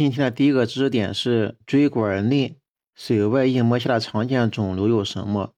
[0.00, 2.56] 今天的第一个知识点是椎管内
[2.94, 5.52] 水外硬膜下的常见肿瘤有什么？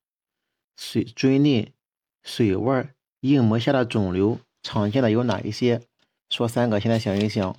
[0.77, 1.73] 水椎内
[2.25, 5.83] 水外硬膜下的肿瘤常见的有哪一些？
[6.29, 7.57] 说三个，现在想一想。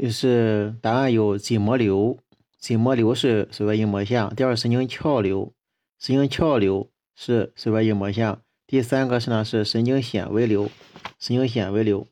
[0.00, 2.18] 就是答案有筋膜瘤，
[2.58, 5.53] 筋膜瘤是水外硬膜下；第二神经鞘瘤，
[5.98, 10.70] 神经鞘瘤是水外硬膜下；第三个是呢是神经纤维瘤，
[11.18, 12.06] 神经纤维瘤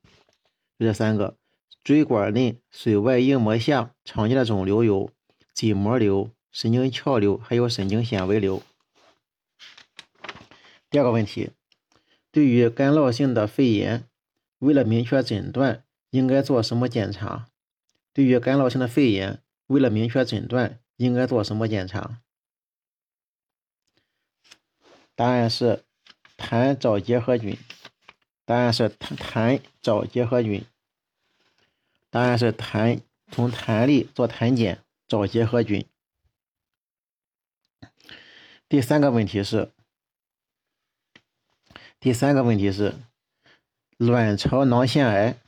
[0.78, 1.36] 就这三个。
[1.84, 5.10] 椎管内水外硬膜下常见的肿瘤有
[5.52, 8.62] 筋膜瘤、神经鞘瘤，还有神经纤维瘤。
[10.88, 11.50] 第二个问题，
[12.30, 14.04] 对于干酪性的肺炎，
[14.60, 17.48] 为了明确诊断，应该做什么检查？
[18.12, 22.20] 对于干酪性的肺炎，为了明确诊断，应该做什么检查？
[25.14, 25.84] 答案是
[26.36, 27.58] 痰找结核菌。
[28.44, 30.64] 答案是痰痰找结核菌。
[32.10, 33.00] 答案是痰
[33.30, 35.86] 从痰里做痰检找结核菌。
[38.68, 39.70] 第三个问题是，
[42.00, 42.94] 第三个问题是
[43.96, 45.38] 卵巢囊腺癌，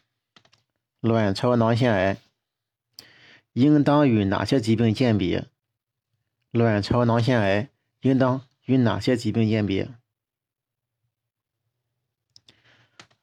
[1.01, 2.19] 卵巢囊腺癌。
[3.55, 5.47] 应当与哪些疾病鉴别？
[6.51, 7.69] 卵巢囊腺癌
[8.01, 9.89] 应当与哪些疾病鉴别？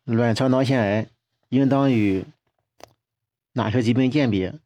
[0.03, 1.09] 卵巢囊腺癌
[1.49, 2.25] 应当与
[3.53, 4.59] 哪些疾病鉴别？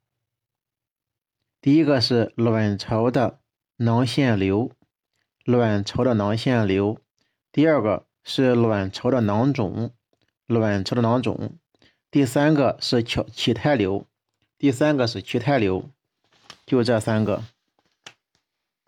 [1.62, 3.40] 第一个是卵巢的
[3.78, 4.72] 囊腺瘤，
[5.44, 6.98] 卵巢的囊腺瘤；
[7.52, 9.92] 第二个是卵巢的囊肿，
[10.46, 11.58] 卵巢的囊肿；
[12.12, 14.08] 第三个是脐脐肽瘤。
[14.58, 15.92] 第三个是脐肽瘤，
[16.66, 17.44] 就这三个。